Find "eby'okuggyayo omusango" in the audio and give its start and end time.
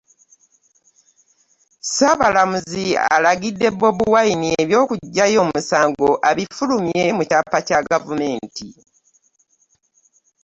4.61-6.09